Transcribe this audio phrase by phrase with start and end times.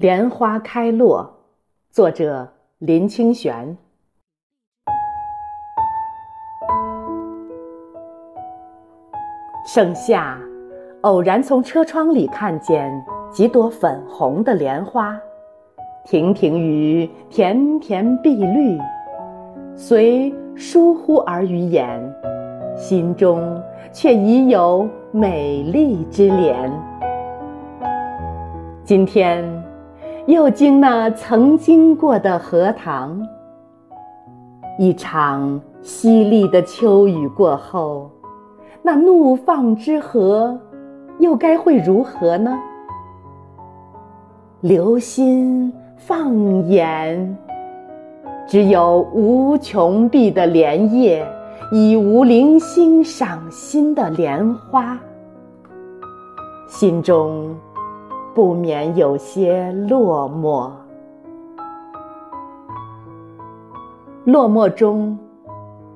[0.00, 1.30] 莲花开落，
[1.90, 3.76] 作者林清玄。
[9.66, 10.38] 盛夏，
[11.02, 12.90] 偶然从车窗里看见
[13.30, 15.20] 几朵粉红的莲花，
[16.06, 18.80] 亭亭于田田碧绿，
[19.76, 22.00] 虽疏忽而于眼，
[22.74, 23.62] 心中
[23.92, 26.72] 却已有美丽之莲。
[28.82, 29.44] 今天，
[30.26, 33.26] 又经那曾经过的荷塘，
[34.78, 38.10] 一场淅沥的秋雨过后，
[38.82, 40.58] 那怒放之河，
[41.18, 42.56] 又该会如何呢？
[44.60, 46.34] 留心放
[46.66, 47.36] 眼，
[48.46, 51.26] 只有无穷碧的莲叶，
[51.72, 54.98] 已无零星赏心的莲花，
[56.68, 57.56] 心中。
[58.34, 60.70] 不免有些落寞，
[64.24, 65.18] 落寞中，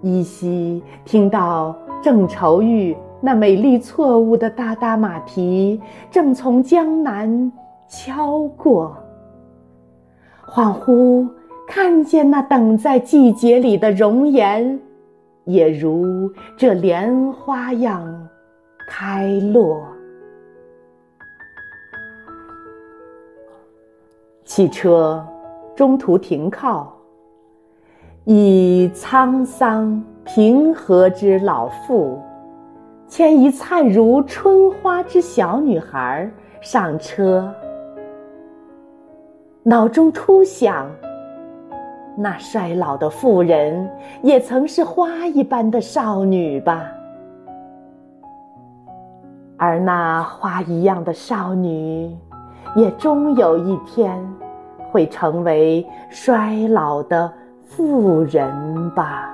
[0.00, 7.50] 依稀听到正愁郁那美丽错误的哒哒马蹄正从江南
[7.88, 8.96] 敲过，
[10.46, 11.28] 恍惚
[11.66, 14.78] 看见那等在季节里的容颜，
[15.44, 18.28] 也如这莲花样
[18.88, 19.82] 开落。
[24.50, 25.24] 汽车
[25.76, 26.92] 中途停靠，
[28.24, 32.18] 以沧桑平和之老妇
[33.06, 36.28] 牵一灿如春花之小女孩
[36.60, 37.48] 上车，
[39.62, 40.90] 脑中突想：
[42.16, 43.88] 那衰老的妇人
[44.20, 46.90] 也曾是花一般的少女吧？
[49.56, 52.18] 而那花一样的少女。
[52.76, 54.18] 也终有一天
[54.90, 59.28] 会成为衰老的妇人吧。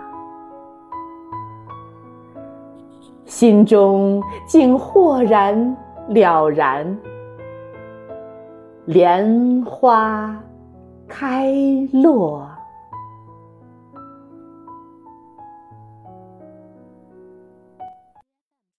[3.24, 5.76] 心中竟豁然
[6.08, 6.96] 了然，
[8.86, 10.34] 莲花
[11.08, 11.52] 开
[11.92, 12.48] 落。